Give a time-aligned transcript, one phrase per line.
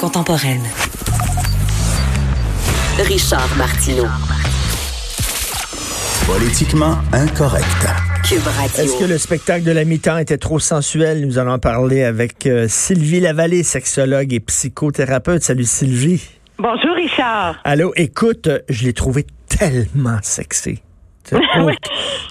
[0.00, 0.62] contemporaine.
[2.98, 4.06] Richard Martineau.
[6.26, 7.64] Politiquement incorrect.
[8.78, 11.26] Est-ce que le spectacle de la mi-temps était trop sensuel?
[11.26, 15.42] Nous allons en parler avec euh, Sylvie Lavallée, sexologue et psychothérapeute.
[15.42, 16.22] Salut Sylvie.
[16.58, 17.56] Bonjour Richard.
[17.64, 20.82] Allô, écoute, je l'ai trouvé tellement sexy.
[21.60, 21.70] Oh.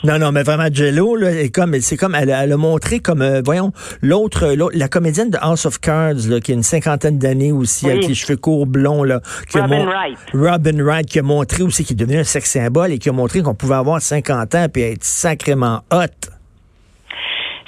[0.04, 3.21] Non, non, mais vraiment, Jello, là, est comme, c'est comme, elle, elle, a montré comme,
[3.21, 3.71] euh, voyons,
[4.02, 7.91] l'autre, la comédienne de House of Cards, là, qui a une cinquantaine d'années aussi, Oui.
[7.93, 9.20] avec les cheveux courts blonds, là.
[9.50, 10.18] qui Robin Wright.
[10.33, 13.11] Robin Wright, qui a montré aussi, qui est devenu un sex symbole et qui a
[13.11, 16.29] montré qu'on pouvait avoir 50 ans puis être sacrément hot.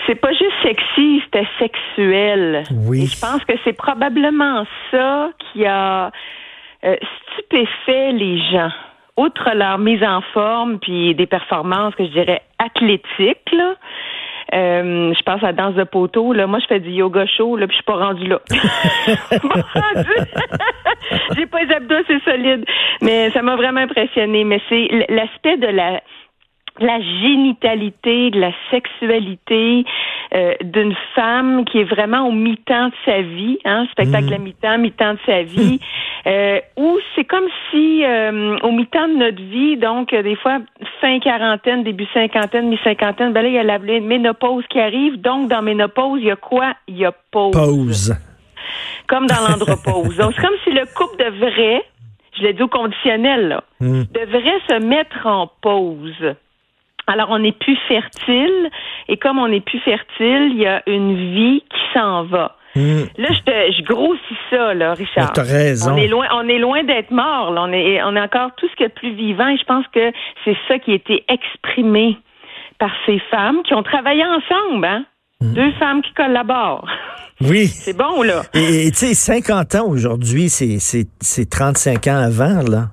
[0.08, 2.64] C'est pas juste sexy, c'était sexuel.
[2.72, 3.04] Oui.
[3.04, 6.12] Et je pense que c'est probablement ça qui a
[6.84, 6.96] euh,
[7.34, 8.72] stupéfait les gens.
[9.18, 13.76] Outre leur mise en forme puis des performances que je dirais athlétiques, là.
[14.54, 16.32] euh, je pense à la danse de poteau.
[16.34, 16.48] Là.
[16.48, 18.40] Moi, je fais du yoga chaud, là, puis je suis pas rendue là.
[21.36, 22.66] J'ai pas les abdos, c'est solide.
[23.02, 24.44] Mais ça m'a vraiment impressionné.
[24.44, 26.02] Mais c'est l'aspect de la
[26.80, 29.84] la génitalité, de la sexualité
[30.34, 34.78] euh, d'une femme qui est vraiment au mi-temps de sa vie, hein, spectacle à mi-temps,
[34.78, 35.80] mi-temps de sa vie,
[36.28, 40.60] euh, où c'est comme si euh, au mi-temps de notre vie, donc euh, des fois
[41.02, 45.50] fin quarantaine, début cinquantaine, mi-cinquantaine, ben là il y a la ménopause qui arrive, donc
[45.50, 46.74] dans ménopause il y a quoi?
[46.88, 48.16] Il y a pause, Pause.
[49.08, 50.16] comme dans l'andropause.
[50.18, 51.84] donc c'est comme si le couple devrait,
[52.38, 54.04] je l'ai dit au conditionnel là, Hmm.
[54.14, 56.36] devrait se mettre en pause.
[57.10, 58.70] Alors, on n'est plus fertile,
[59.08, 62.56] et comme on n'est plus fertile, il y a une vie qui s'en va.
[62.76, 63.06] Hmm.
[63.18, 65.34] Là, je, te, je grossis ça, là, Richard.
[65.34, 65.94] T'as raison.
[65.94, 67.52] On est loin, on est loin d'être mort.
[67.52, 67.64] Là.
[67.64, 69.48] On est, on est encore tout ce a de plus vivant.
[69.48, 70.12] Et je pense que
[70.46, 72.18] c'est ça qui a été exprimé
[72.78, 74.86] par ces femmes qui ont travaillé ensemble.
[74.86, 75.06] Hein?
[75.42, 75.54] Hmm.
[75.54, 76.88] Deux femmes qui collaborent.
[77.42, 77.68] Oui.
[77.68, 78.44] C'est bon, là.
[78.54, 82.90] Et tu sais, 50 ans aujourd'hui, c'est, c'est, c'est 35 ans avant, là.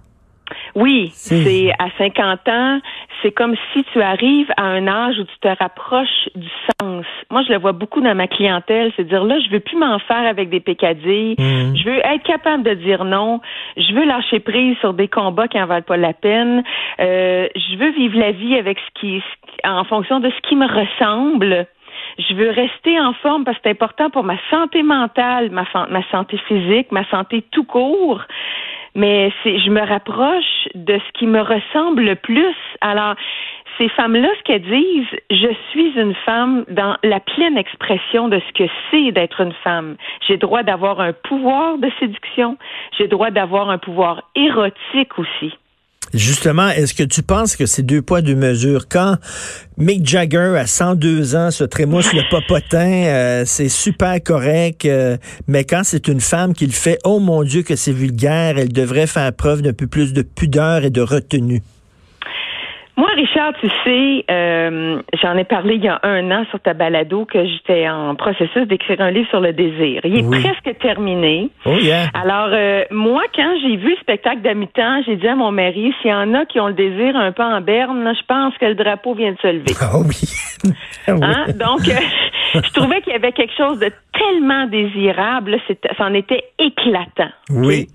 [0.76, 2.80] Oui, c'est à 50 ans,
[3.22, 6.48] c'est comme si tu arrives à un âge où tu te rapproches du
[6.80, 7.04] sens.
[7.30, 9.98] Moi, je le vois beaucoup dans ma clientèle, c'est dire là, je veux plus m'en
[9.98, 11.34] faire avec des pécadilles.
[11.38, 11.76] Mhm.
[11.76, 13.40] Je veux être capable de dire non.
[13.76, 16.62] Je veux lâcher prise sur des combats qui en valent pas la peine.
[17.00, 19.22] Euh, je veux vivre la vie avec ce qui,
[19.64, 21.66] en fonction de ce qui me ressemble.
[22.18, 26.38] Je veux rester en forme parce que c'est important pour ma santé mentale, ma santé
[26.48, 28.22] physique, ma santé tout court.
[28.96, 32.56] Mais je me rapproche de ce qui me ressemble le plus.
[32.80, 33.14] Alors,
[33.76, 38.52] ces femmes-là, ce qu'elles disent, je suis une femme dans la pleine expression de ce
[38.54, 39.96] que c'est d'être une femme.
[40.26, 42.56] J'ai droit d'avoir un pouvoir de séduction.
[42.96, 45.52] J'ai droit d'avoir un pouvoir érotique aussi.
[46.14, 48.88] Justement, est-ce que tu penses que c'est deux poids, deux mesures?
[48.88, 49.16] Quand
[49.76, 55.16] Mick Jagger, à 102 ans, se trémousse le popotin, euh, c'est super correct, euh,
[55.48, 58.72] mais quand c'est une femme qui le fait, oh mon Dieu que c'est vulgaire, elle
[58.72, 61.62] devrait faire preuve d'un peu plus de pudeur et de retenue.
[62.98, 66.72] Moi, Richard, tu sais, euh, j'en ai parlé il y a un an sur ta
[66.72, 70.00] balado que j'étais en processus d'écrire un livre sur le désir.
[70.04, 70.40] Il est Oui.
[70.42, 71.50] presque terminé.
[71.66, 72.06] Oh yeah.
[72.14, 76.10] Alors, euh, moi, quand j'ai vu le spectacle mi-temps, j'ai dit à mon mari, s'il
[76.10, 78.74] y en a qui ont le désir un peu en berne, je pense que le
[78.74, 79.74] drapeau vient de se lever.
[79.80, 80.16] Ah oui.
[81.06, 81.20] Ah oui.
[81.22, 81.44] Hein?
[81.54, 82.00] Donc, euh,
[82.64, 85.58] je trouvais qu'il y avait quelque chose de tellement désirable.
[85.98, 87.30] C'en était éclatant.
[87.50, 87.86] Oui.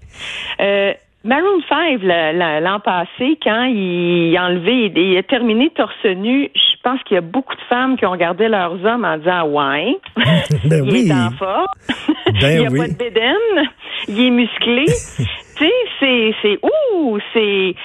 [0.61, 6.03] Euh, Maroon 5, le- le- l'an passé, quand il a enlevé, il a terminé torse
[6.05, 9.17] nu, je pense qu'il y a beaucoup de femmes qui ont regardé leurs hommes en
[9.17, 9.97] disant Ouais,
[10.65, 11.07] Ben il oui.
[11.07, 11.67] est en forme,
[12.41, 12.79] Ben il n'y a oui.
[12.79, 13.69] pas de bédaine,
[14.07, 14.85] il est musclé.
[15.57, 16.59] tu sais, c'est, c'est,
[16.95, 17.75] ouh, c'est.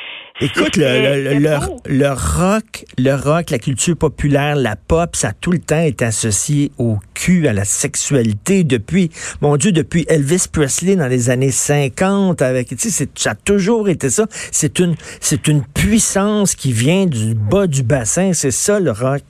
[0.41, 5.33] Écoute, le, le, le, le rock, le rock, la culture populaire, la pop, ça a
[5.33, 9.11] tout le temps été associé au cul, à la sexualité depuis,
[9.41, 13.89] mon Dieu, depuis Elvis Presley dans les années 50 avec, tu sais, ça a toujours
[13.89, 14.27] été ça.
[14.31, 18.33] C'est une, c'est une puissance qui vient du bas du bassin.
[18.35, 19.23] C'est ça, le rock.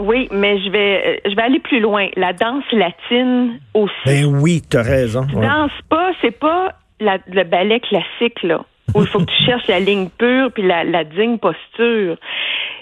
[0.00, 2.06] Oui, mais je vais, je vais aller plus loin.
[2.16, 3.92] La danse latine aussi.
[4.04, 5.26] Ben oui, t'as raison.
[5.26, 5.46] Tu ouais.
[5.46, 8.64] danses pas, c'est pas la- le ballet classique, là,
[8.94, 12.16] où il faut que tu cherches la ligne pure puis la, la digne posture.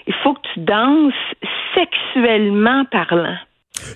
[0.07, 1.13] Il faut que tu danses
[1.73, 3.35] sexuellement parlant.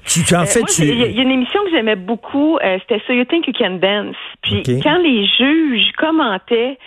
[0.06, 0.84] Tu, tu en Euh, fait, tu.
[0.84, 3.26] Il y, a- il y a une émission que j'aimais beaucoup, euh, c'était So You
[3.26, 4.16] Think You Can Dance.
[4.42, 6.78] Puis quand les juges commentaient,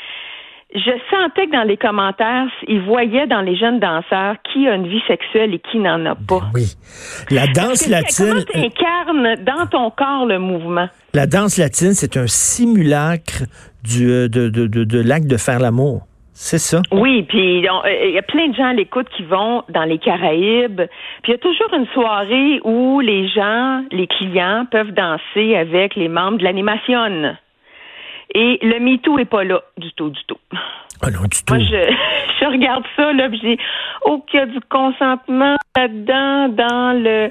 [0.74, 4.88] je sentais que dans les commentaires, ils voyaient dans les jeunes danseurs qui a une
[4.88, 6.42] vie sexuelle et qui n'en a pas.
[6.54, 6.64] Oui.
[7.30, 8.26] La danse latine.
[8.28, 10.88] Comment tu incarnes dans ton corps le mouvement?
[11.14, 13.44] La danse latine, c'est un simulacre
[13.82, 16.02] du, euh, de, de, de, de l'acte de faire l'amour.
[16.34, 16.80] C'est ça?
[16.90, 19.98] Oui, puis euh, il y a plein de gens à l'écoute qui vont dans les
[19.98, 20.80] Caraïbes.
[21.22, 25.94] Puis il y a toujours une soirée où les gens, les clients peuvent danser avec
[25.94, 27.34] les membres de l'animation.
[28.34, 30.38] Et le MeToo est pas là du tout, du tout.
[31.02, 31.54] Ah non, du tout.
[31.54, 31.66] Moi, je,
[32.40, 33.58] je regarde ça, là, j'ai,
[34.04, 37.30] oh, qu'il y a du consentement là-dedans, dans le,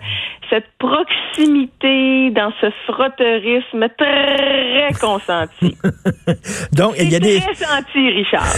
[0.50, 5.77] cette proximité, dans ce frotteurisme très consenti.
[6.74, 7.39] Donc, il y a C'est des.
[7.39, 8.54] Très senti, Richard.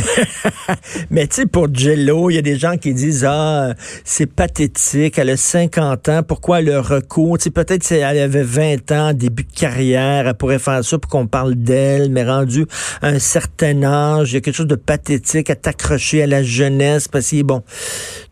[1.12, 3.74] Mais tu sais, pour Jello, il y a des gens qui disent Ah,
[4.04, 7.38] c'est pathétique, elle a 50 ans, pourquoi le recours?
[7.38, 10.98] Tu sais, peut-être si elle avait 20 ans, début de carrière, elle pourrait faire ça
[10.98, 12.66] pour qu'on parle d'elle, mais rendu
[13.02, 16.44] à un certain âge, il y a quelque chose de pathétique à t'accrocher à la
[16.44, 17.62] jeunesse, parce que bon,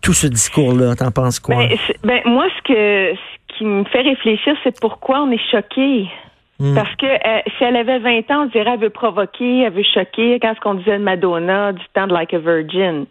[0.02, 1.56] tout ce discours-là, t'en penses quoi?
[1.56, 1.70] Ben,
[2.04, 6.08] ben, moi, ce que ce qui me fait réfléchir, c'est pourquoi on est choqué.
[6.62, 6.76] Hmm.
[6.76, 9.84] Parce que euh, si elle avait 20 ans, on dirait elle veut provoquer, elle veut
[9.96, 13.06] choquer, quand ce qu'on disait de Madonna, du temps de Like a Virgin.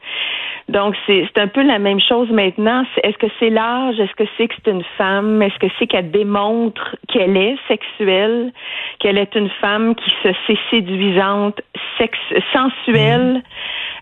[0.70, 2.84] Donc, c'est un peu la même chose maintenant.
[3.02, 3.98] Est-ce que c'est l'âge?
[3.98, 5.42] Est-ce que c'est que c'est une femme?
[5.42, 8.52] Est-ce que c'est qu'elle démontre qu'elle est sexuelle?
[9.00, 11.60] Qu'elle est une femme qui se sait séduisante,
[11.98, 12.16] sex
[12.52, 13.42] sensuelle,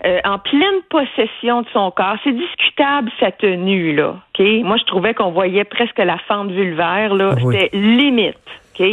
[0.05, 2.17] euh, en pleine possession de son corps?
[2.23, 4.17] C'est discutable, sa tenue, là.
[4.39, 4.47] OK?
[4.63, 7.31] Moi, je trouvais qu'on voyait presque la fente vulvaire, là.
[7.33, 7.57] Ah oui.
[7.57, 8.37] C'était limite.
[8.79, 8.87] OK?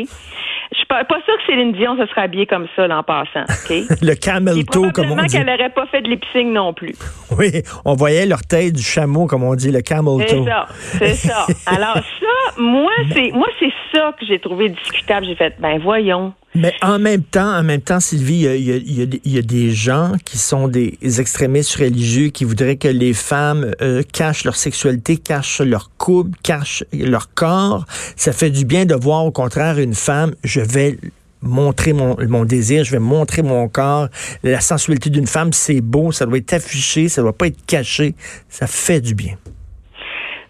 [0.72, 3.04] Je suis pas, pas sûre que Céline Dion se serait habillée comme ça, là, en
[3.04, 3.46] passant.
[4.02, 5.28] Le camel toe, comme on dit.
[5.38, 6.94] qu'elle n'aurait pas fait de lip-sync non plus.
[7.38, 7.52] Oui,
[7.86, 10.46] on voyait l'orteil du chameau, comme on dit, le camel C'est toe.
[10.46, 11.46] ça, c'est ça.
[11.66, 15.26] Alors ça, moi, c'est moi c'est ça que j'ai trouvé discutable.
[15.26, 16.34] J'ai fait, ben voyons.
[16.56, 20.13] Mais en même temps, en même temps, Sylvie, il y y y a des gens
[20.24, 25.60] qui sont des extrémistes religieux qui voudraient que les femmes euh, cachent leur sexualité, cachent
[25.62, 27.86] leur couple, cachent leur corps.
[28.16, 30.98] Ça fait du bien de voir au contraire une femme, je vais
[31.42, 34.08] montrer mon, mon désir, je vais montrer mon corps.
[34.44, 38.16] La sensualité d'une femme, c'est beau, ça doit être affiché, ça doit pas être caché.
[38.50, 39.36] Ça fait du bien.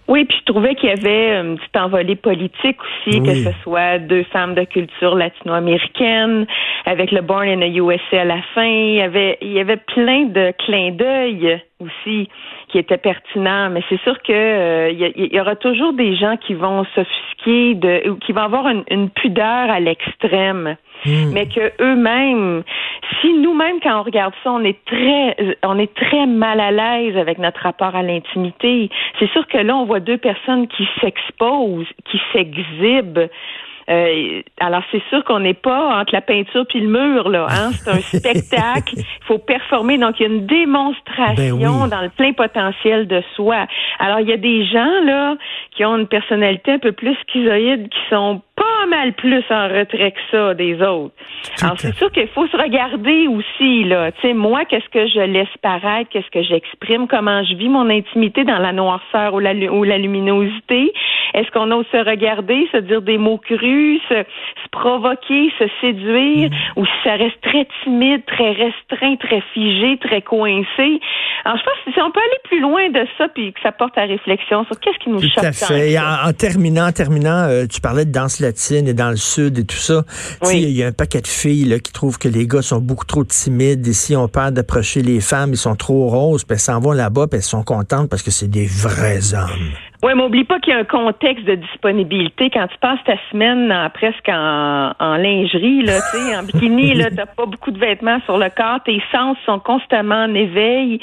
[0.08, 3.24] Oui, puis je trouvais qu'il y avait une petite envolée politique aussi, Oui.
[3.24, 6.46] que ce soit deux femmes de culture latino-américaine,
[6.86, 8.64] avec le Born in the USA à la fin.
[8.66, 12.30] Il y avait, il y avait plein de clins d'œil aussi
[12.70, 15.94] qui étaient pertinents, mais c'est sûr que euh, il y, a- il y aura toujours
[15.94, 20.76] des gens qui vont s'offusquer de, ou qui vont avoir une, une pudeur à l'extrême.
[21.06, 21.34] Hmm.
[21.34, 22.64] mais que eux-mêmes,
[23.22, 27.18] si nous-mêmes quand on regarde ça, on est très, on est très mal à l'aise
[27.18, 28.90] avec notre rapport à l'intimité.
[29.20, 33.30] C'est sûr que là, on voit deux personnes qui s'exposent, qui s'exhibent.
[33.88, 37.46] Euh, alors c'est sûr qu'on n'est pas entre la peinture puis le mur là.
[37.50, 37.72] Hein?
[37.74, 38.96] C'est un spectacle.
[38.98, 39.98] Il faut performer.
[39.98, 41.90] Donc il y a une démonstration Ben oui.
[41.90, 43.68] dans le plein potentiel de soi.
[44.00, 45.36] Alors il y a des gens là
[45.72, 50.12] qui ont une personnalité un peu plus schizoïde, qui sont pas mal plus en retrait
[50.12, 51.14] que ça des autres.
[51.58, 54.12] Tout Alors à c'est sûr qu'il faut se regarder aussi là.
[54.14, 57.90] Tu sais moi qu'est-ce que je laisse paraître, qu'est-ce que j'exprime, comment je vis mon
[57.90, 60.94] intimité dans la noirceur ou la, ou la luminosité?
[61.34, 66.50] Est-ce qu'on ose se regarder, se dire des mots crus, se, se provoquer, se séduire,
[66.50, 66.80] Mm.
[66.80, 71.00] ou si ça reste très timide, très restreint, très figé, très coincé?
[71.44, 73.72] Alors je pense que si on peut aller plus loin de ça, puis que ça
[73.72, 75.98] porte à réflexion sur qu'est-ce qui nous Tout choque à tant fait.
[76.00, 79.60] en, en terminant, en terminant, euh, tu parlais de danse latine et dans le sud
[79.60, 80.04] et tout ça.
[80.44, 80.62] Oui.
[80.62, 83.06] Il y a un paquet de filles là, qui trouvent que les gars sont beaucoup
[83.06, 83.86] trop timides.
[83.86, 87.28] Ici, on peur d'approcher les femmes, ils sont trop roses, puis elles s'en vont là-bas,
[87.28, 89.74] puis elles sont contentes parce que c'est des vrais hommes.
[90.06, 92.52] Oui, mais oublie pas qu'il y a un contexte de disponibilité.
[92.52, 96.94] Quand tu passes ta semaine en- presque en, en lingerie, là, tu sais, en bikini,
[97.02, 101.00] là, t'as pas beaucoup de vêtements sur le corps, tes sens sont constamment en éveil.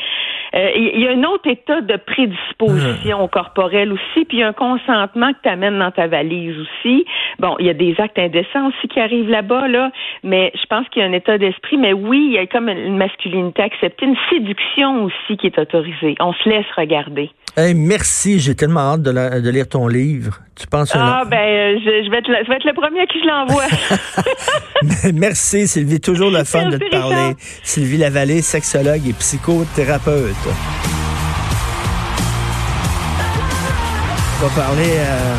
[0.55, 5.39] Euh, Il y a un autre état de prédisposition corporelle aussi, puis un consentement que
[5.43, 7.05] tu amènes dans ta valise aussi.
[7.41, 9.91] Bon, il y a des actes indécents aussi qui arrivent là-bas, là,
[10.23, 11.77] mais je pense qu'il y a un état d'esprit.
[11.79, 16.15] Mais oui, il y a comme une masculinité acceptée, une séduction aussi qui est autorisée.
[16.21, 17.31] On se laisse regarder.
[17.57, 20.39] Hey, merci, j'ai tellement hâte de, la- de lire ton livre.
[20.59, 23.01] Tu penses Ah, ben, euh, je, je vais être le, je vais être le premier
[23.01, 23.65] à qui je l'envoie.
[25.15, 27.35] Merci Sylvie, toujours le fun de te Merci, parler.
[27.63, 30.35] Sylvie Lavallée, sexologue et psychothérapeute.
[34.45, 35.35] On va parler euh,